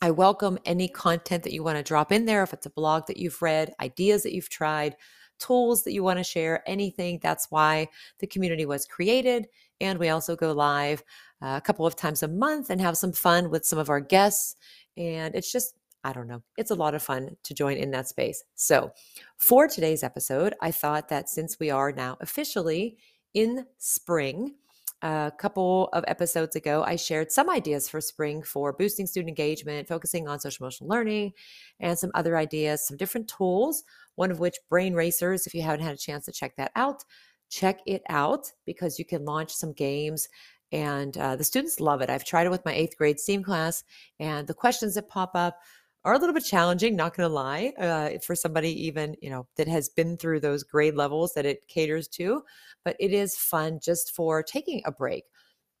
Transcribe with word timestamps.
I 0.00 0.10
welcome 0.10 0.58
any 0.64 0.88
content 0.88 1.44
that 1.44 1.52
you 1.52 1.62
want 1.62 1.76
to 1.78 1.82
drop 1.84 2.10
in 2.10 2.24
there. 2.24 2.42
If 2.42 2.52
it's 2.52 2.66
a 2.66 2.70
blog 2.70 3.06
that 3.06 3.18
you've 3.18 3.40
read, 3.40 3.72
ideas 3.80 4.24
that 4.24 4.34
you've 4.34 4.48
tried, 4.48 4.96
tools 5.38 5.84
that 5.84 5.92
you 5.92 6.02
want 6.02 6.18
to 6.18 6.24
share, 6.24 6.62
anything. 6.66 7.18
That's 7.22 7.50
why 7.50 7.88
the 8.18 8.26
community 8.26 8.66
was 8.66 8.86
created. 8.86 9.46
And 9.80 9.98
we 9.98 10.08
also 10.08 10.36
go 10.36 10.52
live 10.52 11.02
uh, 11.42 11.54
a 11.56 11.60
couple 11.60 11.86
of 11.86 11.96
times 11.96 12.22
a 12.22 12.28
month 12.28 12.70
and 12.70 12.80
have 12.80 12.96
some 12.96 13.12
fun 13.12 13.50
with 13.50 13.64
some 13.64 13.78
of 13.78 13.90
our 13.90 14.00
guests. 14.00 14.56
And 14.96 15.34
it's 15.34 15.50
just, 15.50 15.74
I 16.04 16.12
don't 16.12 16.28
know, 16.28 16.42
it's 16.56 16.70
a 16.70 16.76
lot 16.76 16.94
of 16.94 17.02
fun 17.02 17.36
to 17.42 17.54
join 17.54 17.76
in 17.76 17.90
that 17.92 18.08
space. 18.08 18.42
So, 18.54 18.92
for 19.36 19.68
today's 19.68 20.02
episode, 20.02 20.54
I 20.60 20.70
thought 20.70 21.08
that 21.08 21.28
since 21.28 21.58
we 21.58 21.70
are 21.70 21.92
now 21.92 22.16
officially 22.20 22.96
in 23.34 23.66
spring. 23.78 24.54
A 25.02 25.32
couple 25.36 25.88
of 25.92 26.04
episodes 26.06 26.54
ago, 26.54 26.84
I 26.84 26.94
shared 26.94 27.32
some 27.32 27.50
ideas 27.50 27.88
for 27.88 28.00
spring 28.00 28.42
for 28.42 28.72
boosting 28.72 29.06
student 29.08 29.30
engagement, 29.30 29.88
focusing 29.88 30.28
on 30.28 30.38
social 30.38 30.64
emotional 30.64 30.90
learning, 30.90 31.32
and 31.80 31.98
some 31.98 32.12
other 32.14 32.36
ideas, 32.36 32.86
some 32.86 32.96
different 32.96 33.26
tools, 33.26 33.82
one 34.14 34.30
of 34.30 34.38
which 34.38 34.56
Brain 34.70 34.94
Racers. 34.94 35.46
If 35.46 35.54
you 35.54 35.62
haven't 35.62 35.84
had 35.84 35.94
a 35.94 35.98
chance 35.98 36.24
to 36.26 36.32
check 36.32 36.54
that 36.56 36.70
out, 36.76 37.04
check 37.50 37.80
it 37.84 38.02
out 38.08 38.52
because 38.64 38.98
you 38.98 39.04
can 39.04 39.24
launch 39.24 39.52
some 39.52 39.72
games 39.72 40.28
and 40.72 41.16
uh, 41.18 41.36
the 41.36 41.44
students 41.44 41.80
love 41.80 42.00
it. 42.00 42.08
I've 42.08 42.24
tried 42.24 42.46
it 42.46 42.50
with 42.50 42.64
my 42.64 42.72
eighth 42.72 42.96
grade 42.96 43.20
STEAM 43.20 43.42
class, 43.42 43.84
and 44.18 44.46
the 44.46 44.54
questions 44.54 44.94
that 44.94 45.08
pop 45.08 45.32
up 45.34 45.58
are 46.04 46.14
a 46.14 46.18
little 46.18 46.34
bit 46.34 46.44
challenging 46.44 46.96
not 46.96 47.16
going 47.16 47.28
to 47.28 47.32
lie 47.32 47.72
uh, 47.78 48.10
for 48.24 48.34
somebody 48.34 48.86
even 48.86 49.14
you 49.20 49.30
know 49.30 49.46
that 49.56 49.68
has 49.68 49.88
been 49.88 50.16
through 50.16 50.40
those 50.40 50.62
grade 50.62 50.94
levels 50.94 51.34
that 51.34 51.46
it 51.46 51.66
caters 51.68 52.08
to 52.08 52.42
but 52.84 52.96
it 52.98 53.12
is 53.12 53.36
fun 53.36 53.78
just 53.82 54.14
for 54.14 54.42
taking 54.42 54.82
a 54.84 54.92
break 54.92 55.24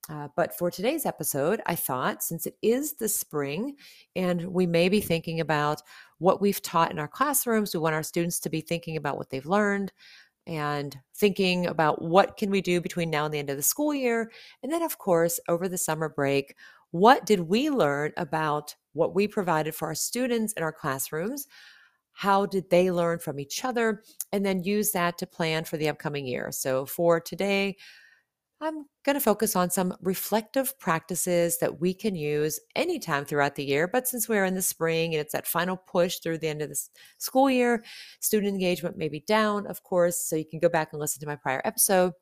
uh, 0.08 0.26
but 0.34 0.56
for 0.58 0.68
today's 0.70 1.06
episode, 1.06 1.60
I 1.66 1.76
thought 1.76 2.24
since 2.24 2.46
it 2.46 2.56
is 2.60 2.94
the 2.94 3.08
spring 3.08 3.76
and 4.16 4.46
we 4.48 4.66
may 4.66 4.88
be 4.88 5.00
thinking 5.00 5.38
about 5.38 5.80
what 6.18 6.40
we've 6.40 6.60
taught 6.60 6.90
in 6.90 6.98
our 6.98 7.08
classrooms, 7.08 7.72
we 7.72 7.80
want 7.80 7.94
our 7.94 8.02
students 8.02 8.40
to 8.40 8.50
be 8.50 8.60
thinking 8.60 8.96
about 8.96 9.16
what 9.16 9.30
they've 9.30 9.46
learned 9.46 9.92
and 10.44 10.98
thinking 11.14 11.66
about 11.66 12.02
what 12.02 12.36
can 12.36 12.50
we 12.50 12.60
do 12.60 12.80
between 12.80 13.10
now 13.10 13.24
and 13.24 13.32
the 13.32 13.38
end 13.38 13.50
of 13.50 13.56
the 13.56 13.62
school 13.62 13.94
year. 13.94 14.32
And 14.62 14.72
then, 14.72 14.82
of 14.82 14.98
course, 14.98 15.38
over 15.46 15.68
the 15.68 15.78
summer 15.78 16.08
break, 16.08 16.56
what 16.90 17.24
did 17.24 17.40
we 17.40 17.70
learn 17.70 18.12
about 18.16 18.74
what 18.92 19.14
we 19.14 19.26
provided 19.28 19.74
for 19.74 19.88
our 19.88 19.94
students 19.94 20.52
in 20.54 20.62
our 20.62 20.72
classrooms? 20.72 21.46
How 22.12 22.46
did 22.46 22.68
they 22.70 22.90
learn 22.90 23.18
from 23.18 23.40
each 23.40 23.64
other? 23.64 24.02
And 24.32 24.44
then 24.44 24.62
use 24.62 24.92
that 24.92 25.18
to 25.18 25.26
plan 25.26 25.64
for 25.64 25.76
the 25.76 25.88
upcoming 25.88 26.26
year. 26.26 26.50
So 26.52 26.84
for 26.86 27.20
today, 27.20 27.76
I'm 28.60 28.84
going 29.04 29.14
to 29.14 29.20
focus 29.20 29.56
on 29.56 29.70
some 29.70 29.92
reflective 30.02 30.78
practices 30.78 31.58
that 31.58 31.80
we 31.80 31.92
can 31.92 32.14
use 32.14 32.60
anytime 32.76 33.24
throughout 33.24 33.56
the 33.56 33.64
year. 33.64 33.88
But 33.88 34.06
since 34.06 34.28
we're 34.28 34.44
in 34.44 34.54
the 34.54 34.62
spring 34.62 35.14
and 35.14 35.20
it's 35.20 35.32
that 35.32 35.48
final 35.48 35.76
push 35.76 36.18
through 36.18 36.38
the 36.38 36.48
end 36.48 36.62
of 36.62 36.68
the 36.68 36.80
school 37.18 37.50
year, 37.50 37.82
student 38.20 38.52
engagement 38.52 38.96
may 38.96 39.08
be 39.08 39.20
down, 39.20 39.66
of 39.66 39.82
course. 39.82 40.24
So 40.24 40.36
you 40.36 40.44
can 40.48 40.60
go 40.60 40.68
back 40.68 40.92
and 40.92 41.00
listen 41.00 41.20
to 41.20 41.26
my 41.26 41.34
prior 41.34 41.60
episode 41.64 42.12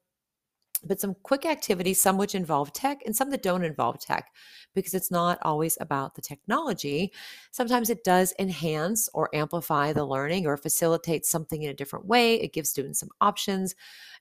but 0.84 1.00
some 1.00 1.14
quick 1.22 1.44
activities, 1.44 2.00
some 2.00 2.16
which 2.16 2.34
involve 2.34 2.72
tech 2.72 3.00
and 3.04 3.14
some 3.14 3.30
that 3.30 3.42
don't 3.42 3.64
involve 3.64 4.00
tech, 4.00 4.32
because 4.74 4.94
it's 4.94 5.10
not 5.10 5.38
always 5.42 5.76
about 5.80 6.14
the 6.14 6.22
technology. 6.22 7.12
Sometimes 7.50 7.90
it 7.90 8.04
does 8.04 8.34
enhance 8.38 9.08
or 9.12 9.34
amplify 9.34 9.92
the 9.92 10.04
learning 10.04 10.46
or 10.46 10.56
facilitate 10.56 11.26
something 11.26 11.62
in 11.62 11.70
a 11.70 11.74
different 11.74 12.06
way. 12.06 12.34
It 12.34 12.52
gives 12.52 12.70
students 12.70 13.00
some 13.00 13.10
options. 13.20 13.74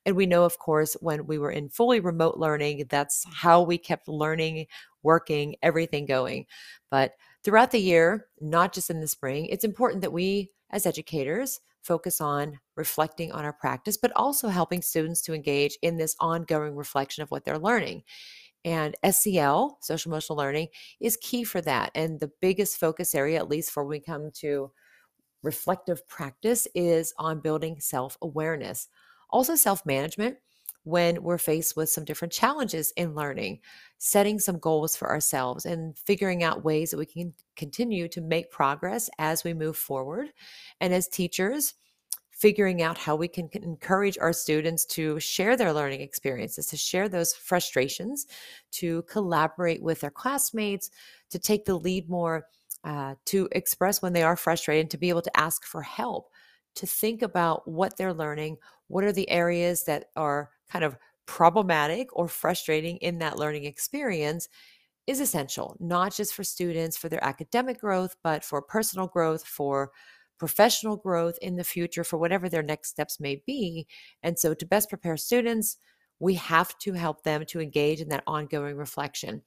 And 0.05 0.15
we 0.15 0.25
know, 0.25 0.43
of 0.43 0.59
course, 0.59 0.95
when 1.01 1.27
we 1.27 1.37
were 1.37 1.51
in 1.51 1.69
fully 1.69 1.99
remote 1.99 2.37
learning, 2.37 2.85
that's 2.89 3.25
how 3.31 3.61
we 3.61 3.77
kept 3.77 4.07
learning, 4.07 4.67
working, 5.03 5.55
everything 5.61 6.05
going. 6.05 6.45
But 6.89 7.13
throughout 7.43 7.71
the 7.71 7.79
year, 7.79 8.27
not 8.41 8.73
just 8.73 8.89
in 8.89 8.99
the 8.99 9.07
spring, 9.07 9.45
it's 9.45 9.63
important 9.63 10.01
that 10.01 10.13
we 10.13 10.51
as 10.71 10.85
educators 10.85 11.61
focus 11.83 12.21
on 12.21 12.59
reflecting 12.75 13.31
on 13.31 13.45
our 13.45 13.53
practice, 13.53 13.97
but 13.97 14.11
also 14.15 14.47
helping 14.47 14.81
students 14.81 15.21
to 15.23 15.33
engage 15.33 15.77
in 15.81 15.97
this 15.97 16.15
ongoing 16.19 16.75
reflection 16.75 17.23
of 17.23 17.31
what 17.31 17.45
they're 17.45 17.59
learning. 17.59 18.03
And 18.65 18.95
SEL, 19.09 19.77
social 19.81 20.11
emotional 20.11 20.37
learning, 20.37 20.67
is 20.99 21.17
key 21.17 21.43
for 21.43 21.61
that. 21.61 21.91
And 21.95 22.19
the 22.19 22.31
biggest 22.41 22.77
focus 22.77 23.15
area, 23.15 23.37
at 23.37 23.49
least 23.49 23.71
for 23.71 23.83
when 23.83 23.91
we 23.91 23.99
come 24.01 24.31
to 24.35 24.71
reflective 25.43 26.07
practice, 26.07 26.67
is 26.75 27.13
on 27.17 27.39
building 27.39 27.79
self 27.79 28.17
awareness. 28.21 28.89
Also, 29.29 29.55
self 29.55 29.85
management 29.85 30.37
when 30.83 31.21
we're 31.21 31.37
faced 31.37 31.75
with 31.75 31.89
some 31.89 32.05
different 32.05 32.31
challenges 32.31 32.91
in 32.95 33.13
learning, 33.13 33.59
setting 33.97 34.39
some 34.39 34.57
goals 34.57 34.95
for 34.95 35.09
ourselves 35.09 35.65
and 35.65 35.97
figuring 35.97 36.43
out 36.43 36.63
ways 36.63 36.91
that 36.91 36.97
we 36.97 37.05
can 37.05 37.33
continue 37.55 38.07
to 38.07 38.21
make 38.21 38.49
progress 38.51 39.09
as 39.19 39.43
we 39.43 39.53
move 39.53 39.77
forward. 39.77 40.29
And 40.79 40.93
as 40.93 41.07
teachers, 41.07 41.73
figuring 42.31 42.81
out 42.81 42.97
how 42.97 43.17
we 43.17 43.27
can 43.27 43.49
encourage 43.51 44.17
our 44.17 44.31
students 44.31 44.85
to 44.85 45.19
share 45.19 45.57
their 45.57 45.73
learning 45.73 45.99
experiences, 45.99 46.67
to 46.67 46.77
share 46.77 47.09
those 47.09 47.33
frustrations, 47.33 48.27
to 48.71 49.01
collaborate 49.03 49.83
with 49.83 49.99
their 49.99 50.09
classmates, 50.09 50.89
to 51.29 51.37
take 51.37 51.65
the 51.65 51.77
lead 51.77 52.09
more, 52.09 52.45
uh, 52.85 53.13
to 53.25 53.49
express 53.51 54.01
when 54.01 54.13
they 54.13 54.23
are 54.23 54.37
frustrated, 54.37 54.89
to 54.89 54.97
be 54.97 55.09
able 55.09 55.21
to 55.21 55.37
ask 55.37 55.65
for 55.65 55.81
help, 55.81 56.29
to 56.75 56.87
think 56.87 57.21
about 57.21 57.67
what 57.67 57.97
they're 57.97 58.13
learning, 58.13 58.55
what 58.87 59.03
are 59.03 59.11
the 59.11 59.29
areas 59.29 59.83
that 59.83 60.05
are 60.15 60.49
kind 60.71 60.85
of 60.85 60.97
problematic 61.25 62.07
or 62.13 62.27
frustrating 62.27 62.97
in 62.97 63.19
that 63.19 63.37
learning 63.37 63.65
experience 63.65 64.47
is 65.07 65.19
essential, 65.19 65.75
not 65.79 66.13
just 66.13 66.33
for 66.33 66.43
students 66.43 66.97
for 66.97 67.09
their 67.09 67.23
academic 67.23 67.79
growth, 67.79 68.15
but 68.23 68.43
for 68.43 68.61
personal 68.61 69.07
growth, 69.07 69.45
for 69.45 69.91
professional 70.37 70.95
growth 70.95 71.37
in 71.41 71.55
the 71.55 71.63
future 71.63 72.03
for 72.03 72.17
whatever 72.17 72.47
their 72.47 72.63
next 72.63 72.89
steps 72.89 73.19
may 73.19 73.41
be. 73.45 73.87
And 74.23 74.39
so, 74.39 74.53
to 74.53 74.65
best 74.65 74.89
prepare 74.89 75.17
students, 75.17 75.77
we 76.19 76.35
have 76.35 76.77
to 76.79 76.93
help 76.93 77.23
them 77.23 77.45
to 77.47 77.61
engage 77.61 78.01
in 78.01 78.09
that 78.09 78.23
ongoing 78.27 78.75
reflection. 78.75 79.41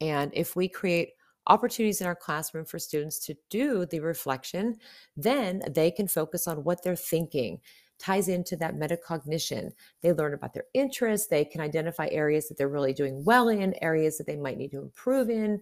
And 0.00 0.30
if 0.34 0.56
we 0.56 0.68
create 0.68 1.10
opportunities 1.46 2.00
in 2.00 2.06
our 2.06 2.16
classroom 2.16 2.64
for 2.64 2.78
students 2.78 3.18
to 3.26 3.34
do 3.50 3.86
the 3.86 4.00
reflection, 4.00 4.76
then 5.16 5.62
they 5.70 5.90
can 5.90 6.08
focus 6.08 6.46
on 6.48 6.64
what 6.64 6.82
they're 6.82 6.96
thinking. 6.96 7.60
Ties 7.98 8.28
into 8.28 8.56
that 8.56 8.76
metacognition. 8.76 9.72
They 10.02 10.12
learn 10.12 10.34
about 10.34 10.54
their 10.54 10.66
interests. 10.74 11.28
They 11.28 11.44
can 11.44 11.60
identify 11.60 12.08
areas 12.10 12.48
that 12.48 12.58
they're 12.58 12.68
really 12.68 12.92
doing 12.92 13.24
well 13.24 13.48
in, 13.48 13.74
areas 13.82 14.18
that 14.18 14.26
they 14.26 14.36
might 14.36 14.58
need 14.58 14.72
to 14.72 14.82
improve 14.82 15.30
in. 15.30 15.60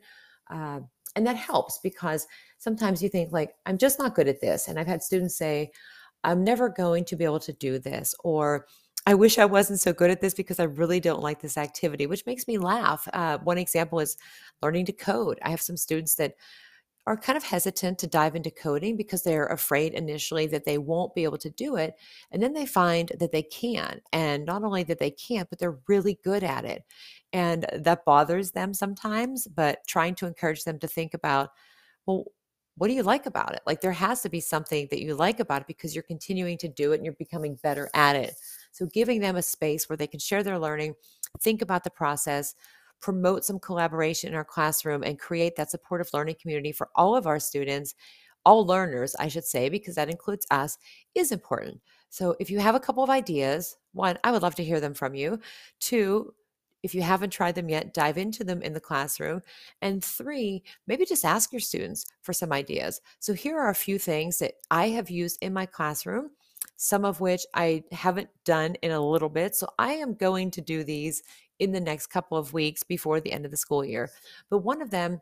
Uh, 0.51 0.81
and 1.17 1.27
that 1.27 1.37
helps 1.37 1.79
because 1.79 2.27
sometimes 2.59 3.03
you 3.03 3.09
think 3.09 3.33
like 3.33 3.55
i'm 3.67 3.79
just 3.79 3.99
not 3.99 4.15
good 4.15 4.29
at 4.29 4.41
this 4.41 4.69
and 4.69 4.79
i've 4.79 4.87
had 4.87 5.03
students 5.03 5.37
say 5.37 5.71
i'm 6.23 6.43
never 6.45 6.69
going 6.69 7.05
to 7.05 7.17
be 7.17 7.25
able 7.25 7.41
to 7.41 7.53
do 7.55 7.79
this 7.79 8.15
or 8.25 8.67
i 9.07 9.15
wish 9.15 9.39
i 9.39 9.45
wasn't 9.45 9.81
so 9.81 9.93
good 9.93 10.11
at 10.11 10.21
this 10.21 10.35
because 10.35 10.59
i 10.59 10.65
really 10.65 11.01
don't 11.01 11.23
like 11.23 11.41
this 11.41 11.59
activity 11.59 12.07
which 12.07 12.27
makes 12.27 12.47
me 12.49 12.59
laugh 12.59 13.07
uh, 13.13 13.39
one 13.39 13.59
example 13.59 14.01
is 14.01 14.17
learning 14.63 14.85
to 14.85 14.93
code 14.93 15.39
i 15.43 15.51
have 15.51 15.63
some 15.63 15.77
students 15.77 16.15
that 16.15 16.35
are 17.07 17.17
kind 17.17 17.37
of 17.37 17.45
hesitant 17.45 17.99
to 17.99 18.07
dive 18.07 18.35
into 18.35 18.51
coding 18.51 18.97
because 18.97 19.23
they're 19.23 19.47
afraid 19.47 19.93
initially 19.93 20.47
that 20.47 20.65
they 20.65 20.79
won't 20.79 21.15
be 21.15 21.25
able 21.25 21.37
to 21.39 21.51
do 21.51 21.77
it. 21.77 21.95
And 22.31 22.43
then 22.43 22.55
they 22.55 22.65
find 22.65 23.13
that 23.19 23.31
they 23.31 23.43
can. 23.43 24.01
And 24.13 24.47
not 24.47 24.65
only 24.65 24.85
that 24.85 24.99
they 24.99 25.11
can't, 25.11 25.51
but 25.51 25.59
they're 25.59 25.79
really 25.87 26.19
good 26.25 26.43
at 26.43 26.65
it. 26.65 26.83
And 27.33 27.67
that 27.75 28.07
bothers 28.07 28.53
them 28.53 28.73
sometimes, 28.73 29.47
but 29.47 29.87
trying 29.87 30.15
to 30.17 30.27
encourage 30.27 30.65
them 30.65 30.79
to 30.79 30.89
think 30.89 31.13
about, 31.13 31.51
well, 32.07 32.25
what 32.77 32.89
do 32.89 32.95
you 32.95 33.03
like 33.03 33.27
about 33.27 33.55
it? 33.55 33.61
Like 33.67 33.81
there 33.81 33.93
has 33.93 34.23
to 34.23 34.29
be 34.29 34.41
something 34.41 34.89
that 34.91 35.03
you 35.03 35.15
like 35.15 35.41
about 35.41 35.63
it 35.63 35.67
because 35.67 35.95
you're 35.95 36.03
continuing 36.03 36.59
to 36.59 36.69
do 36.69 36.93
it 36.93 36.97
and 36.97 37.05
you're 37.05 37.15
becoming 37.15 37.59
better 37.63 37.89
at 37.95 38.17
it. 38.17 38.35
So 38.73 38.87
giving 38.87 39.21
them 39.21 39.37
a 39.37 39.43
space 39.43 39.89
where 39.89 39.97
they 39.97 40.09
can 40.09 40.21
share 40.21 40.43
their 40.43 40.59
learning, 40.59 40.95
think 41.41 41.63
about 41.63 41.85
the 41.85 41.91
process, 41.91 42.55
promote 43.01 43.45
some 43.45 43.59
collaboration 43.59 44.31
in 44.31 44.35
our 44.35 44.45
classroom 44.45 45.03
and 45.03 45.19
create 45.19 45.57
that 45.57 45.71
supportive 45.71 46.09
learning 46.13 46.37
community 46.41 46.73
for 46.73 46.89
all 46.95 47.17
of 47.17 47.27
our 47.27 47.39
students, 47.39 47.95
all 48.45 48.67
learners, 48.67 49.15
I 49.17 49.29
should 49.29 49.45
say, 49.45 49.69
because 49.69 49.95
that 49.95 50.11
includes 50.11 50.47
us, 50.51 50.79
is 51.15 51.33
important. 51.33 51.81
So 52.09 52.37
if 52.39 52.51
you 52.51 52.61
have 52.61 52.75
a 52.75 52.81
couple 52.81 53.03
of 53.03 53.11
ideas, 53.11 53.77
one, 53.93 54.19
I 54.25 54.31
would 54.31 54.43
love 54.43 54.55
to 54.57 54.65
hear 54.65 54.81
them 54.81 54.95
from 54.95 55.15
you. 55.15 55.41
Two, 55.81 56.33
if 56.83 56.95
you 56.95 57.01
haven't 57.01 57.31
tried 57.31 57.55
them 57.55 57.71
yet, 57.71 57.95
dive 57.95 58.19
into 58.19 58.45
them 58.45 58.61
in 58.61 58.75
the 58.75 58.81
classroom. 58.81 59.41
And 59.81 60.05
three, 60.05 60.63
maybe 60.87 61.07
just 61.07 61.25
ask 61.25 61.51
your 61.51 61.61
students 61.61 62.05
for 62.21 62.35
some 62.35 62.53
ideas. 62.53 63.01
So 63.21 63.33
here 63.33 63.59
are 63.59 63.71
a 63.71 63.75
few 63.75 63.99
things 63.99 64.39
that 64.39 64.55
I 64.71 64.91
have 64.91 65.09
used 65.09 65.39
in 65.43 65.55
my 65.55 65.65
classroom, 65.65 66.31
some 66.77 67.05
of 67.05 67.21
which 67.21 67.43
I 67.55 67.85
haven't 67.93 68.29
done 68.45 68.75
in 68.83 68.91
a 68.91 69.01
little 69.01 69.29
bit. 69.29 69.55
So 69.55 69.69
I 69.79 69.93
am 69.93 70.15
going 70.15 70.51
to 70.53 70.61
do 70.61 70.85
these 70.85 71.23
in 71.59 71.73
the 71.73 71.81
next 71.81 72.09
couple 72.09 72.37
of 72.37 72.53
weeks 72.53 72.83
before 72.83 73.21
the 73.21 73.33
end 73.33 73.45
of 73.45 73.51
the 73.51 73.57
school 73.57 73.85
year. 73.85 74.11
But 74.51 74.59
one 74.59 74.83
of 74.83 74.91
them, 74.91 75.21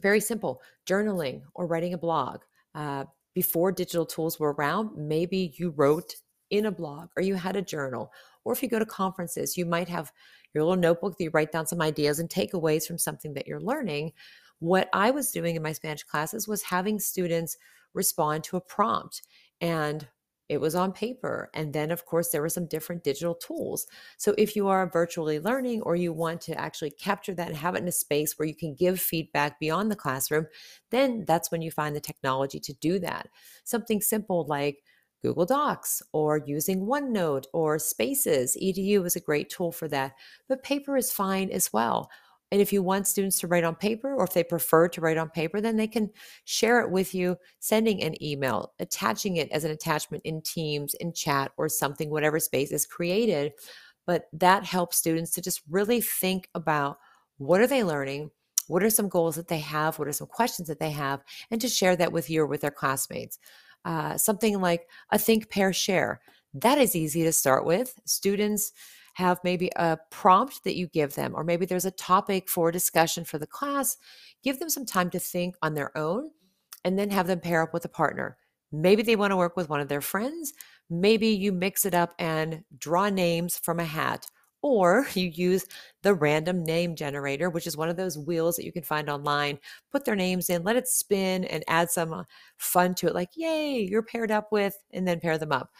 very 0.00 0.20
simple 0.20 0.62
journaling 0.86 1.42
or 1.54 1.66
writing 1.66 1.94
a 1.94 1.98
blog. 1.98 2.40
Uh, 2.74 3.04
before 3.34 3.72
digital 3.72 4.06
tools 4.06 4.40
were 4.40 4.52
around, 4.54 4.96
maybe 4.96 5.52
you 5.56 5.70
wrote 5.70 6.14
in 6.50 6.66
a 6.66 6.70
blog 6.70 7.08
or 7.16 7.22
you 7.22 7.34
had 7.34 7.56
a 7.56 7.62
journal. 7.62 8.10
Or 8.44 8.52
if 8.52 8.62
you 8.62 8.68
go 8.68 8.78
to 8.78 8.86
conferences, 8.86 9.56
you 9.56 9.66
might 9.66 9.88
have 9.88 10.12
your 10.54 10.64
little 10.64 10.80
notebook 10.80 11.18
that 11.18 11.24
you 11.24 11.30
write 11.30 11.52
down 11.52 11.66
some 11.66 11.82
ideas 11.82 12.18
and 12.18 12.28
takeaways 12.28 12.86
from 12.86 12.98
something 12.98 13.34
that 13.34 13.46
you're 13.46 13.60
learning. 13.60 14.12
What 14.60 14.88
I 14.92 15.10
was 15.10 15.30
doing 15.30 15.56
in 15.56 15.62
my 15.62 15.72
Spanish 15.72 16.02
classes 16.02 16.48
was 16.48 16.62
having 16.62 16.98
students 16.98 17.56
respond 17.94 18.44
to 18.44 18.56
a 18.56 18.60
prompt. 18.60 19.22
And 19.60 20.06
it 20.48 20.60
was 20.60 20.74
on 20.74 20.92
paper. 20.92 21.50
And 21.54 21.72
then, 21.72 21.90
of 21.90 22.06
course, 22.06 22.30
there 22.30 22.42
were 22.42 22.48
some 22.48 22.66
different 22.66 23.04
digital 23.04 23.34
tools. 23.34 23.86
So, 24.16 24.34
if 24.38 24.56
you 24.56 24.68
are 24.68 24.88
virtually 24.90 25.40
learning 25.40 25.82
or 25.82 25.96
you 25.96 26.12
want 26.12 26.40
to 26.42 26.58
actually 26.58 26.90
capture 26.90 27.34
that 27.34 27.48
and 27.48 27.56
have 27.56 27.74
it 27.74 27.82
in 27.82 27.88
a 27.88 27.92
space 27.92 28.38
where 28.38 28.48
you 28.48 28.54
can 28.54 28.74
give 28.74 29.00
feedback 29.00 29.60
beyond 29.60 29.90
the 29.90 29.96
classroom, 29.96 30.46
then 30.90 31.24
that's 31.26 31.50
when 31.50 31.62
you 31.62 31.70
find 31.70 31.94
the 31.94 32.00
technology 32.00 32.60
to 32.60 32.72
do 32.74 32.98
that. 33.00 33.28
Something 33.64 34.00
simple 34.00 34.46
like 34.48 34.82
Google 35.22 35.46
Docs 35.46 36.02
or 36.12 36.42
using 36.46 36.86
OneNote 36.86 37.46
or 37.52 37.78
Spaces. 37.78 38.56
EDU 38.56 39.04
is 39.04 39.16
a 39.16 39.20
great 39.20 39.50
tool 39.50 39.72
for 39.72 39.88
that, 39.88 40.14
but 40.48 40.62
paper 40.62 40.96
is 40.96 41.12
fine 41.12 41.50
as 41.50 41.72
well. 41.72 42.10
And 42.50 42.60
if 42.60 42.72
you 42.72 42.82
want 42.82 43.06
students 43.06 43.38
to 43.40 43.46
write 43.46 43.64
on 43.64 43.74
paper, 43.74 44.14
or 44.14 44.24
if 44.24 44.32
they 44.32 44.42
prefer 44.42 44.88
to 44.88 45.00
write 45.00 45.18
on 45.18 45.28
paper, 45.28 45.60
then 45.60 45.76
they 45.76 45.86
can 45.86 46.10
share 46.44 46.80
it 46.80 46.90
with 46.90 47.14
you, 47.14 47.36
sending 47.60 48.02
an 48.02 48.22
email, 48.22 48.72
attaching 48.78 49.36
it 49.36 49.50
as 49.50 49.64
an 49.64 49.70
attachment 49.70 50.22
in 50.24 50.40
Teams, 50.40 50.94
in 50.94 51.12
chat, 51.12 51.52
or 51.58 51.68
something, 51.68 52.08
whatever 52.10 52.40
space 52.40 52.72
is 52.72 52.86
created. 52.86 53.52
But 54.06 54.28
that 54.32 54.64
helps 54.64 54.96
students 54.96 55.32
to 55.32 55.42
just 55.42 55.60
really 55.68 56.00
think 56.00 56.48
about 56.54 56.98
what 57.36 57.60
are 57.60 57.66
they 57.66 57.84
learning? 57.84 58.30
What 58.66 58.82
are 58.82 58.90
some 58.90 59.08
goals 59.08 59.36
that 59.36 59.48
they 59.48 59.58
have? 59.58 59.98
What 59.98 60.08
are 60.08 60.12
some 60.12 60.26
questions 60.26 60.68
that 60.68 60.80
they 60.80 60.90
have? 60.90 61.22
And 61.50 61.60
to 61.60 61.68
share 61.68 61.96
that 61.96 62.12
with 62.12 62.30
you 62.30 62.42
or 62.42 62.46
with 62.46 62.62
their 62.62 62.70
classmates. 62.70 63.38
Uh, 63.84 64.16
something 64.16 64.60
like 64.60 64.88
a 65.10 65.18
think, 65.18 65.50
pair, 65.50 65.72
share. 65.72 66.20
That 66.54 66.78
is 66.78 66.96
easy 66.96 67.22
to 67.24 67.32
start 67.32 67.64
with. 67.64 67.98
Students 68.06 68.72
have 69.18 69.40
maybe 69.42 69.68
a 69.74 69.98
prompt 70.10 70.62
that 70.62 70.76
you 70.76 70.86
give 70.86 71.16
them, 71.16 71.32
or 71.34 71.42
maybe 71.42 71.66
there's 71.66 71.84
a 71.84 71.90
topic 71.90 72.48
for 72.48 72.70
discussion 72.70 73.24
for 73.24 73.36
the 73.36 73.48
class. 73.48 73.96
Give 74.44 74.60
them 74.60 74.70
some 74.70 74.86
time 74.86 75.10
to 75.10 75.18
think 75.18 75.56
on 75.60 75.74
their 75.74 75.96
own 75.98 76.30
and 76.84 76.96
then 76.96 77.10
have 77.10 77.26
them 77.26 77.40
pair 77.40 77.60
up 77.60 77.74
with 77.74 77.84
a 77.84 77.88
partner. 77.88 78.36
Maybe 78.70 79.02
they 79.02 79.16
want 79.16 79.32
to 79.32 79.36
work 79.36 79.56
with 79.56 79.68
one 79.68 79.80
of 79.80 79.88
their 79.88 80.00
friends. 80.00 80.52
Maybe 80.88 81.26
you 81.30 81.50
mix 81.50 81.84
it 81.84 81.94
up 81.94 82.14
and 82.20 82.62
draw 82.78 83.08
names 83.08 83.58
from 83.58 83.80
a 83.80 83.84
hat. 83.84 84.26
Or 84.62 85.08
you 85.14 85.26
use 85.26 85.66
the 86.02 86.14
random 86.14 86.62
name 86.62 86.94
generator, 86.94 87.50
which 87.50 87.66
is 87.66 87.76
one 87.76 87.88
of 87.88 87.96
those 87.96 88.16
wheels 88.16 88.54
that 88.54 88.64
you 88.64 88.72
can 88.72 88.84
find 88.84 89.10
online. 89.10 89.58
Put 89.90 90.04
their 90.04 90.14
names 90.14 90.48
in, 90.48 90.62
let 90.62 90.76
it 90.76 90.86
spin, 90.86 91.44
and 91.44 91.64
add 91.66 91.90
some 91.90 92.12
uh, 92.12 92.22
fun 92.56 92.94
to 92.96 93.08
it, 93.08 93.14
like, 93.16 93.30
yay, 93.34 93.80
you're 93.80 94.02
paired 94.02 94.30
up 94.30 94.52
with, 94.52 94.78
and 94.92 95.08
then 95.08 95.18
pair 95.18 95.38
them 95.38 95.50
up. 95.50 95.70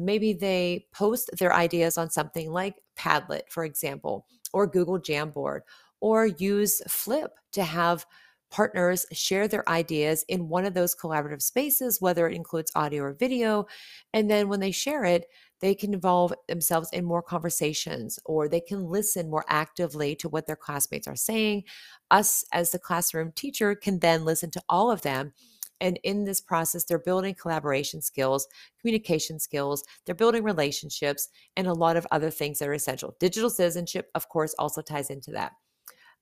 Maybe 0.00 0.32
they 0.32 0.86
post 0.92 1.30
their 1.38 1.52
ideas 1.52 1.98
on 1.98 2.10
something 2.10 2.50
like 2.50 2.82
Padlet, 2.96 3.48
for 3.50 3.64
example, 3.64 4.26
or 4.52 4.66
Google 4.66 4.98
Jamboard, 4.98 5.60
or 6.00 6.26
use 6.26 6.80
Flip 6.88 7.32
to 7.52 7.64
have 7.64 8.06
partners 8.50 9.06
share 9.12 9.46
their 9.46 9.68
ideas 9.68 10.24
in 10.28 10.48
one 10.48 10.64
of 10.64 10.74
those 10.74 10.94
collaborative 10.94 11.42
spaces, 11.42 12.00
whether 12.00 12.28
it 12.28 12.34
includes 12.34 12.72
audio 12.74 13.04
or 13.04 13.12
video. 13.12 13.66
And 14.12 14.30
then 14.30 14.48
when 14.48 14.60
they 14.60 14.72
share 14.72 15.04
it, 15.04 15.26
they 15.60 15.74
can 15.74 15.94
involve 15.94 16.32
themselves 16.48 16.88
in 16.92 17.04
more 17.04 17.22
conversations 17.22 18.18
or 18.24 18.48
they 18.48 18.60
can 18.60 18.86
listen 18.86 19.30
more 19.30 19.44
actively 19.48 20.16
to 20.16 20.28
what 20.28 20.46
their 20.46 20.56
classmates 20.56 21.06
are 21.06 21.16
saying. 21.16 21.64
Us, 22.10 22.44
as 22.52 22.72
the 22.72 22.78
classroom 22.78 23.32
teacher, 23.32 23.74
can 23.74 24.00
then 24.00 24.24
listen 24.24 24.50
to 24.50 24.62
all 24.68 24.90
of 24.90 25.02
them 25.02 25.32
and 25.80 25.98
in 26.04 26.24
this 26.24 26.40
process, 26.40 26.84
they're 26.84 26.98
building 26.98 27.34
collaboration 27.34 28.00
skills, 28.02 28.46
communication 28.80 29.38
skills, 29.38 29.84
they're 30.04 30.14
building 30.14 30.42
relationships, 30.42 31.28
and 31.56 31.66
a 31.66 31.72
lot 31.72 31.96
of 31.96 32.06
other 32.10 32.30
things 32.30 32.58
that 32.58 32.68
are 32.68 32.74
essential. 32.74 33.16
Digital 33.20 33.50
citizenship, 33.50 34.10
of 34.14 34.28
course, 34.28 34.54
also 34.58 34.82
ties 34.82 35.10
into 35.10 35.30
that. 35.32 35.52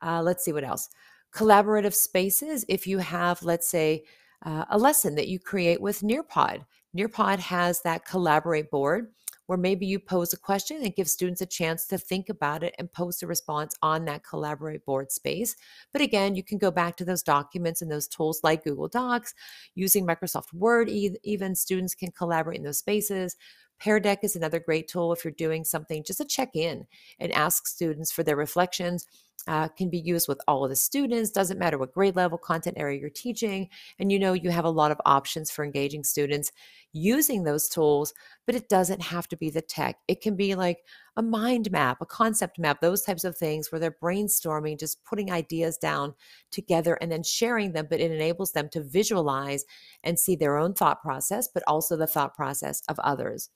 Uh, 0.03 0.23
let's 0.23 0.45
see 0.45 0.53
what 0.53 0.65
else. 0.65 0.89
Collaborative 1.35 1.95
spaces, 1.95 2.65
if 2.69 2.87
you 2.87 2.99
have, 2.99 3.43
let's 3.43 3.69
say, 3.69 4.05
uh, 4.45 4.65
a 4.71 4.79
lesson 4.79 5.15
that 5.17 5.29
you 5.29 5.39
create 5.39 5.81
with 5.81 6.03
Nearpod. 6.03 6.65
Nearpod 6.97 7.39
has 7.39 7.83
that 7.83 8.05
collaborate 8.05 8.71
board 8.71 9.09
where 9.49 9.59
maybe 9.59 9.87
you 9.87 9.99
pose 9.99 10.33
a 10.35 10.39
question 10.39 10.83
and 10.83 10.95
give 10.95 11.09
students 11.09 11.41
a 11.41 11.47
chance 11.47 11.87
to 11.87 11.97
think 11.97 12.29
about 12.29 12.63
it 12.63 12.75
and 12.79 12.93
post 12.93 13.23
a 13.23 13.27
response 13.27 13.75
on 13.81 14.05
that 14.05 14.23
collaborate 14.23 14.85
board 14.85 15.11
space. 15.11 15.57
But 15.91 16.03
again, 16.03 16.35
you 16.35 16.43
can 16.43 16.59
go 16.59 16.71
back 16.71 16.97
to 16.99 17.05
those 17.05 17.23
documents 17.23 17.81
and 17.81 17.91
those 17.91 18.07
tools 18.07 18.41
like 18.45 18.65
Google 18.65 18.89
Docs, 18.89 19.33
using 19.75 20.07
Microsoft 20.07 20.53
Word, 20.53 20.91
even 20.91 21.55
students 21.55 21.95
can 21.95 22.13
collaborate 22.13 22.59
in 22.59 22.65
those 22.65 22.79
spaces. 22.79 23.37
Pear 23.81 24.01
Deck 24.01 24.21
is 24.23 24.37
another 24.37 24.59
great 24.59 24.89
tool 24.89 25.13
if 25.13 25.25
you're 25.25 25.33
doing 25.33 25.65
something 25.65 26.03
just 26.05 26.19
to 26.19 26.25
check 26.25 26.51
in 26.55 26.87
and 27.21 27.33
ask 27.33 27.67
students 27.67 28.11
for 28.11 28.23
their 28.23 28.37
reflections 28.37 29.07
uh, 29.47 29.69
can 29.69 29.89
be 29.89 29.99
used 29.99 30.29
with 30.29 30.41
all 30.49 30.65
of 30.65 30.71
the 30.71 30.77
students 30.77 31.31
doesn't 31.31 31.59
matter 31.59 31.79
what 31.79 31.95
grade 31.95 32.17
level 32.17 32.37
content 32.37 32.77
area 32.79 33.01
you're 33.01 33.09
teaching 33.09 33.69
and 33.99 34.11
you 34.11 34.19
know 34.19 34.33
you 34.33 34.51
have 34.51 34.65
a 34.65 34.71
lot 34.71 34.91
of 34.91 35.01
options 35.07 35.51
for 35.51 35.65
engaging 35.65 36.03
students 36.03 36.51
using 36.93 37.45
those 37.45 37.69
tools 37.69 38.13
but 38.47 38.55
it 38.55 38.69
doesn't 38.69 39.01
have 39.01 39.29
to 39.29 39.37
be 39.37 39.51
the 39.51 39.61
tech. 39.63 39.97
It 40.09 40.21
can 40.21 40.35
be 40.35 40.55
like 40.55 40.79
a 41.17 41.23
mind 41.23 41.71
map 41.71 41.99
a 42.01 42.07
concept 42.07 42.59
map 42.59 42.81
those 42.81 43.03
types 43.03 43.25
of 43.25 43.39
things 43.39 43.71
where 43.71 43.79
they're 43.79 43.97
brainstorming 44.03 44.79
just 44.79 45.05
putting 45.05 45.31
ideas 45.31 45.79
down 45.79 46.15
together 46.51 46.95
and 47.01 47.11
then 47.11 47.23
sharing 47.23 47.73
them 47.73 47.87
but 47.89 48.01
it 48.01 48.11
enables 48.11 48.53
them 48.53 48.69
to 48.71 48.83
visualize 48.83 49.65
and 50.03 50.19
see 50.19 50.35
their 50.35 50.57
own 50.57 50.75
thought 50.75 51.01
process 51.01 51.49
but 51.53 51.63
also 51.67 51.97
the 51.97 52.07
thought 52.07 52.35
process 52.35 52.83
of 52.89 52.99
others 53.01 53.51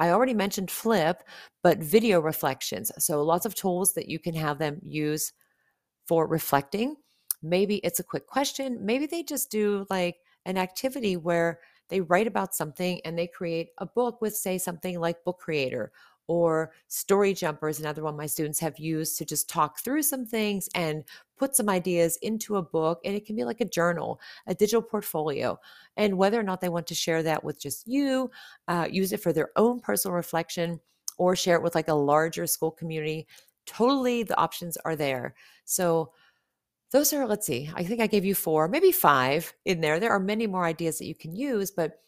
I 0.00 0.10
already 0.10 0.34
mentioned 0.34 0.70
Flip, 0.70 1.22
but 1.62 1.78
video 1.78 2.20
reflections. 2.20 2.90
So 2.98 3.22
lots 3.22 3.46
of 3.46 3.54
tools 3.54 3.92
that 3.92 4.08
you 4.08 4.18
can 4.18 4.34
have 4.34 4.58
them 4.58 4.80
use 4.82 5.32
for 6.08 6.26
reflecting. 6.26 6.96
Maybe 7.42 7.76
it's 7.76 8.00
a 8.00 8.04
quick 8.04 8.26
question. 8.26 8.78
Maybe 8.84 9.06
they 9.06 9.22
just 9.22 9.50
do 9.50 9.86
like 9.90 10.16
an 10.46 10.56
activity 10.56 11.16
where 11.16 11.60
they 11.90 12.00
write 12.00 12.26
about 12.26 12.54
something 12.54 13.00
and 13.04 13.18
they 13.18 13.26
create 13.26 13.68
a 13.78 13.86
book 13.86 14.20
with, 14.22 14.34
say, 14.34 14.58
something 14.58 14.98
like 14.98 15.24
Book 15.24 15.38
Creator 15.38 15.92
or 16.30 16.70
Story 16.86 17.34
Jumper 17.34 17.68
is 17.68 17.80
another 17.80 18.04
one 18.04 18.16
my 18.16 18.26
students 18.26 18.60
have 18.60 18.78
used 18.78 19.18
to 19.18 19.24
just 19.24 19.48
talk 19.48 19.80
through 19.80 20.04
some 20.04 20.24
things 20.24 20.68
and 20.76 21.02
put 21.36 21.56
some 21.56 21.68
ideas 21.68 22.18
into 22.22 22.54
a 22.54 22.62
book. 22.62 23.00
And 23.04 23.16
it 23.16 23.26
can 23.26 23.34
be 23.34 23.42
like 23.42 23.60
a 23.60 23.64
journal, 23.64 24.20
a 24.46 24.54
digital 24.54 24.80
portfolio. 24.80 25.58
And 25.96 26.16
whether 26.16 26.38
or 26.38 26.44
not 26.44 26.60
they 26.60 26.68
want 26.68 26.86
to 26.86 26.94
share 26.94 27.24
that 27.24 27.42
with 27.42 27.60
just 27.60 27.84
you, 27.88 28.30
uh, 28.68 28.86
use 28.88 29.12
it 29.12 29.20
for 29.20 29.32
their 29.32 29.50
own 29.56 29.80
personal 29.80 30.14
reflection, 30.14 30.78
or 31.18 31.34
share 31.34 31.56
it 31.56 31.64
with 31.64 31.74
like 31.74 31.88
a 31.88 31.94
larger 31.94 32.46
school 32.46 32.70
community, 32.70 33.26
totally 33.66 34.22
the 34.22 34.38
options 34.38 34.76
are 34.84 34.94
there. 34.94 35.34
So, 35.64 36.12
those 36.92 37.12
are, 37.12 37.26
let's 37.26 37.46
see, 37.46 37.70
I 37.74 37.84
think 37.84 38.00
I 38.00 38.08
gave 38.08 38.24
you 38.24 38.34
four, 38.34 38.66
maybe 38.66 38.90
five 38.90 39.52
in 39.64 39.80
there. 39.80 40.00
There 40.00 40.10
are 40.10 40.18
many 40.18 40.48
more 40.48 40.64
ideas 40.64 40.98
that 40.98 41.06
you 41.06 41.14
can 41.14 41.34
use, 41.34 41.70
but 41.70 42.00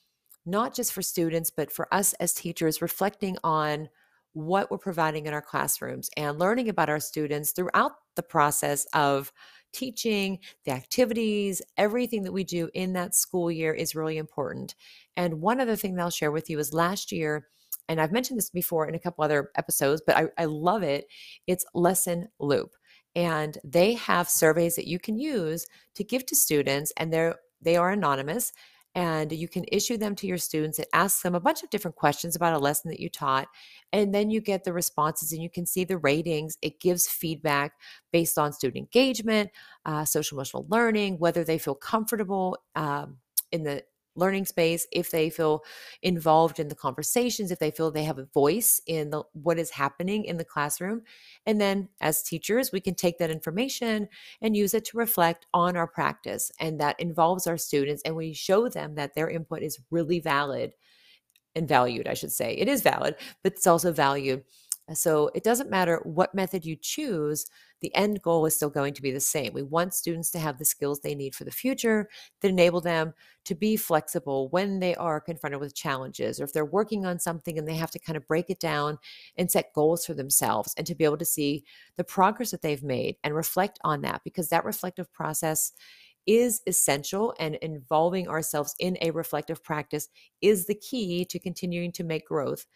not 0.44 0.74
just 0.74 0.92
for 0.92 1.02
students, 1.02 1.50
but 1.50 1.70
for 1.70 1.92
us 1.94 2.14
as 2.14 2.34
teachers, 2.34 2.82
reflecting 2.82 3.36
on 3.44 3.88
what 4.32 4.70
we're 4.70 4.78
providing 4.78 5.26
in 5.26 5.34
our 5.34 5.42
classrooms 5.42 6.08
and 6.16 6.38
learning 6.38 6.68
about 6.68 6.88
our 6.88 7.00
students 7.00 7.52
throughout 7.52 7.92
the 8.16 8.22
process 8.22 8.86
of 8.94 9.32
teaching, 9.72 10.38
the 10.64 10.70
activities, 10.70 11.62
everything 11.76 12.22
that 12.22 12.32
we 12.32 12.44
do 12.44 12.68
in 12.74 12.92
that 12.92 13.14
school 13.14 13.50
year 13.50 13.72
is 13.72 13.94
really 13.94 14.18
important. 14.18 14.74
And 15.16 15.40
one 15.40 15.60
other 15.60 15.76
thing 15.76 15.94
that 15.94 16.02
I'll 16.02 16.10
share 16.10 16.32
with 16.32 16.50
you 16.50 16.58
is 16.58 16.74
last 16.74 17.12
year, 17.12 17.48
and 17.88 18.00
I've 18.00 18.12
mentioned 18.12 18.38
this 18.38 18.50
before 18.50 18.88
in 18.88 18.94
a 18.94 18.98
couple 18.98 19.24
other 19.24 19.50
episodes, 19.56 20.02
but 20.06 20.16
I, 20.16 20.26
I 20.38 20.44
love 20.44 20.82
it. 20.82 21.06
It's 21.46 21.64
Lesson 21.74 22.28
Loop. 22.38 22.70
And 23.14 23.58
they 23.64 23.94
have 23.94 24.28
surveys 24.28 24.76
that 24.76 24.88
you 24.88 24.98
can 24.98 25.18
use 25.18 25.66
to 25.96 26.04
give 26.04 26.24
to 26.26 26.36
students, 26.36 26.92
and 26.96 27.12
they're 27.12 27.36
they 27.60 27.76
are 27.76 27.90
anonymous 27.90 28.52
and 28.94 29.32
you 29.32 29.48
can 29.48 29.64
issue 29.72 29.96
them 29.96 30.14
to 30.16 30.26
your 30.26 30.38
students 30.38 30.78
and 30.78 30.86
ask 30.92 31.22
them 31.22 31.34
a 31.34 31.40
bunch 31.40 31.62
of 31.62 31.70
different 31.70 31.96
questions 31.96 32.36
about 32.36 32.52
a 32.54 32.58
lesson 32.58 32.90
that 32.90 33.00
you 33.00 33.08
taught 33.08 33.48
and 33.92 34.14
then 34.14 34.30
you 34.30 34.40
get 34.40 34.64
the 34.64 34.72
responses 34.72 35.32
and 35.32 35.42
you 35.42 35.48
can 35.48 35.64
see 35.64 35.84
the 35.84 35.98
ratings. 35.98 36.58
It 36.60 36.80
gives 36.80 37.08
feedback 37.08 37.72
based 38.12 38.38
on 38.38 38.52
student 38.52 38.78
engagement 38.78 39.50
uh, 39.86 40.04
social 40.04 40.36
emotional 40.36 40.66
learning 40.68 41.18
whether 41.18 41.44
they 41.44 41.58
feel 41.58 41.74
comfortable 41.74 42.58
um, 42.74 43.18
in 43.50 43.62
the 43.64 43.82
learning 44.14 44.44
space 44.44 44.86
if 44.92 45.10
they 45.10 45.30
feel 45.30 45.64
involved 46.02 46.60
in 46.60 46.68
the 46.68 46.74
conversations 46.74 47.50
if 47.50 47.58
they 47.58 47.70
feel 47.70 47.90
they 47.90 48.04
have 48.04 48.18
a 48.18 48.24
voice 48.26 48.80
in 48.86 49.10
the 49.10 49.22
what 49.32 49.58
is 49.58 49.70
happening 49.70 50.24
in 50.24 50.36
the 50.36 50.44
classroom. 50.44 51.02
And 51.46 51.60
then 51.60 51.88
as 52.00 52.22
teachers 52.22 52.72
we 52.72 52.80
can 52.80 52.94
take 52.94 53.18
that 53.18 53.30
information 53.30 54.08
and 54.40 54.56
use 54.56 54.74
it 54.74 54.84
to 54.86 54.98
reflect 54.98 55.46
on 55.54 55.76
our 55.76 55.86
practice 55.86 56.50
and 56.60 56.80
that 56.80 57.00
involves 57.00 57.46
our 57.46 57.58
students 57.58 58.02
and 58.04 58.14
we 58.14 58.32
show 58.32 58.68
them 58.68 58.94
that 58.96 59.14
their 59.14 59.30
input 59.30 59.62
is 59.62 59.80
really 59.90 60.20
valid 60.20 60.72
and 61.54 61.68
valued 61.68 62.08
i 62.08 62.14
should 62.14 62.32
say. 62.32 62.54
It 62.54 62.68
is 62.68 62.82
valid 62.82 63.16
but 63.42 63.52
it's 63.52 63.66
also 63.66 63.92
valued 63.92 64.44
so 64.96 65.30
it 65.34 65.44
doesn't 65.44 65.70
matter 65.70 66.00
what 66.04 66.34
method 66.34 66.64
you 66.64 66.76
choose, 66.76 67.46
the 67.80 67.94
end 67.94 68.22
goal 68.22 68.46
is 68.46 68.56
still 68.56 68.70
going 68.70 68.94
to 68.94 69.02
be 69.02 69.10
the 69.10 69.20
same. 69.20 69.52
We 69.52 69.62
want 69.62 69.94
students 69.94 70.30
to 70.32 70.38
have 70.38 70.58
the 70.58 70.64
skills 70.64 71.00
they 71.00 71.14
need 71.14 71.34
for 71.34 71.44
the 71.44 71.50
future 71.50 72.08
that 72.40 72.48
enable 72.48 72.80
them 72.80 73.12
to 73.44 73.54
be 73.54 73.76
flexible 73.76 74.48
when 74.50 74.78
they 74.78 74.94
are 74.94 75.20
confronted 75.20 75.60
with 75.60 75.74
challenges 75.74 76.40
or 76.40 76.44
if 76.44 76.52
they're 76.52 76.64
working 76.64 77.04
on 77.04 77.18
something 77.18 77.58
and 77.58 77.66
they 77.66 77.74
have 77.74 77.90
to 77.90 77.98
kind 77.98 78.16
of 78.16 78.26
break 78.26 78.50
it 78.50 78.60
down 78.60 78.98
and 79.36 79.50
set 79.50 79.72
goals 79.74 80.06
for 80.06 80.14
themselves 80.14 80.74
and 80.76 80.86
to 80.86 80.94
be 80.94 81.04
able 81.04 81.18
to 81.18 81.24
see 81.24 81.64
the 81.96 82.04
progress 82.04 82.52
that 82.52 82.62
they've 82.62 82.84
made 82.84 83.16
and 83.24 83.34
reflect 83.34 83.78
on 83.84 84.02
that 84.02 84.22
because 84.24 84.48
that 84.48 84.64
reflective 84.64 85.12
process 85.12 85.72
is 86.26 86.62
essential 86.66 87.34
and 87.40 87.56
involving 87.56 88.28
ourselves 88.28 88.74
in 88.78 88.96
a 89.00 89.10
reflective 89.10 89.62
practice 89.62 90.08
is 90.40 90.66
the 90.66 90.74
key 90.74 91.24
to 91.24 91.38
continuing 91.38 91.90
to 91.92 92.04
make 92.04 92.26
growth 92.26 92.66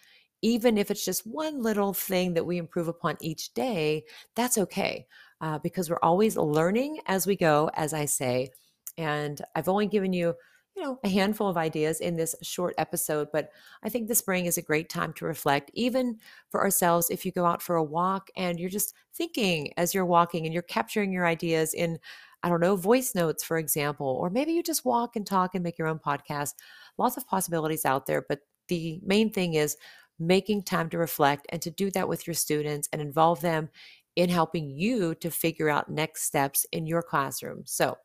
even 0.43 0.79
if 0.79 0.91
it's 0.91 1.05
just 1.05 1.27
one 1.27 1.63
little 1.63 1.93
thing 1.93 2.35
that 2.35 2.45
we 2.47 2.59
improve 2.59 2.89
upon 2.89 3.17
each 3.21 3.55
day, 3.55 4.05
that's 4.35 4.59
okay 4.59 5.07
uh, 5.41 5.59
because 5.59 5.91
we're 5.91 5.99
always 6.03 6.37
learning 6.37 7.01
as 7.07 7.27
we 7.27 7.37
go, 7.37 7.71
as 7.75 7.93
I 7.93 8.05
say. 8.05 8.51
And 8.99 9.41
I've 9.55 9.69
only 9.69 9.87
given 9.87 10.13
you, 10.13 10.35
you 10.75 10.83
know, 10.83 10.99
a 11.05 11.09
handful 11.09 11.49
of 11.49 11.57
ideas 11.57 12.01
in 12.01 12.17
this 12.17 12.35
short 12.43 12.75
episode, 12.79 13.29
but 13.33 13.51
I 13.83 13.89
think 13.89 14.09
the 14.09 14.15
spring 14.15 14.47
is 14.47 14.59
a 14.59 14.63
great 14.63 14.89
time 14.89 15.13
to 15.15 15.25
reflect, 15.25 15.71
even 15.75 16.19
for 16.51 16.63
ourselves. 16.63 17.11
If 17.11 17.25
you 17.25 17.33
go 17.33 17.47
out 17.47 17.63
for 17.63 17.77
a 17.77 17.85
walk 17.85 18.29
and 18.37 18.61
you're 18.61 18.71
just 18.71 18.95
thinking 19.15 19.73
as 19.77 19.95
you're 19.95 20.07
walking 20.07 20.45
and 20.45 20.53
you're 20.53 20.63
capturing 20.63 21.13
your 21.13 21.27
ideas 21.27 21.73
in, 21.73 21.99
I 22.43 22.49
don't 22.49 22.61
know, 22.61 22.77
voice 22.77 23.15
notes, 23.15 23.43
for 23.43 23.59
example, 23.59 24.07
or 24.07 24.31
maybe 24.31 24.53
you 24.53 24.63
just 24.63 24.85
walk 24.85 25.17
and 25.17 25.27
talk 25.27 25.55
and 25.55 25.65
make 25.65 25.79
your 25.79 25.89
own 25.89 25.99
podcast. 25.99 26.55
Lots 26.99 27.17
of 27.17 27.27
possibilities 27.27 27.85
out 27.85 28.07
there, 28.07 28.25
but 28.29 28.41
the 28.69 29.01
main 29.05 29.33
thing 29.33 29.55
is 29.55 29.77
making 30.19 30.63
time 30.63 30.89
to 30.91 30.99
reflect 30.99 31.47
and 31.51 31.61
to 31.63 31.71
do 31.71 31.91
that 31.91 32.09
with 32.09 32.27
your 32.27 32.35
students 32.35 32.89
and 32.93 33.03
involve 33.03 33.41
them 33.41 33.69
in 34.17 34.31
helping 34.31 34.71
you 34.71 35.15
to 35.17 35.31
figure 35.31 35.69
out 35.69 35.91
next 35.91 36.23
steps 36.23 36.65
in 36.73 36.87
your 36.87 37.03
classroom. 37.03 37.63
So, 37.67 37.99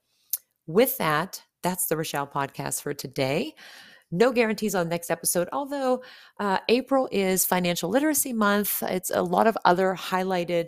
with 0.68 0.98
that, 0.98 1.42
that's 1.64 1.88
the 1.88 1.98
Rochelle 1.98 2.28
podcast 2.28 2.82
for 2.82 2.94
today. 2.94 3.56
No 4.12 4.32
guarantees 4.32 4.76
on 4.76 4.86
the 4.86 4.90
next 4.90 5.10
episode, 5.10 5.48
although 5.54 6.04
uh, 6.40 6.60
April 6.68 7.08
is 7.12 7.46
Financial 7.46 7.90
Literacy 7.90 8.34
Month. 8.34 8.84
It's 8.84 9.10
a 9.10 9.22
lot 9.22 9.48
of 9.48 9.58
other 9.64 9.96
highlighted 9.98 10.68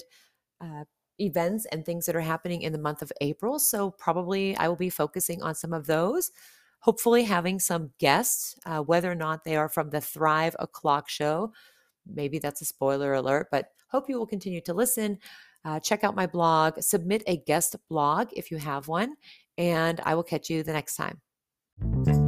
uh, 0.62 0.86
events 1.20 1.66
and 1.72 1.86
things 1.86 2.06
that 2.06 2.16
are 2.16 2.22
happening 2.22 2.62
in 2.62 2.72
the 2.72 2.80
month 2.80 3.02
of 3.02 3.12
April. 3.20 3.60
So, 3.60 3.92
probably 3.92 4.56
I 4.56 4.70
will 4.70 4.78
be 4.78 4.90
focusing 4.90 5.44
on 5.44 5.56
some 5.56 5.74
of 5.74 5.88
those 5.88 6.32
hopefully 6.84 7.24
having 7.24 7.60
some 7.60 7.92
guests, 7.98 8.56
uh, 8.66 8.80
whether 8.80 9.10
or 9.10 9.16
not 9.16 9.46
they 9.46 9.56
are 9.56 9.70
from 9.70 9.90
the 9.90 10.02
Thrive 10.02 10.54
O'Clock 10.60 11.10
show. 11.10 11.54
Maybe 12.06 12.40
that's 12.40 12.62
a 12.62 12.66
spoiler 12.66 13.14
alert, 13.14 13.48
but 13.52 13.68
hope 13.88 14.10
you 14.10 14.20
will 14.20 14.28
continue 14.28 14.60
to 14.62 14.74
listen. 14.74 15.18
Uh, 15.64 15.80
check 15.80 16.04
out 16.04 16.14
my 16.14 16.28
blog, 16.28 16.82
submit 16.82 17.24
a 17.26 17.38
guest 17.38 17.78
blog 17.90 18.28
if 18.34 18.52
you 18.52 18.58
have 18.58 18.90
one, 18.90 19.16
and 19.58 20.02
I 20.04 20.14
will 20.16 20.24
catch 20.24 20.50
you 20.50 20.62
the 20.62 20.74
next 20.74 20.98
time. 20.98 22.23